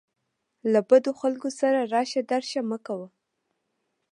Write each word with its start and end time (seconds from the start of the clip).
له 0.71 0.79
بدو 0.89 1.11
خلکو 1.21 1.49
سره 1.59 1.79
راشه 1.93 2.21
درشه 2.31 2.59
مه 2.69 2.77
کوه. 2.85 3.07